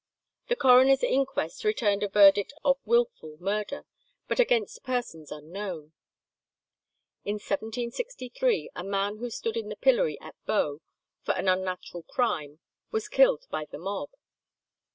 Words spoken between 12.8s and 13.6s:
was killed